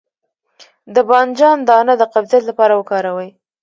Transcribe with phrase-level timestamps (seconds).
[0.93, 3.29] د بانجان دانه د قبضیت لپاره وکاروئ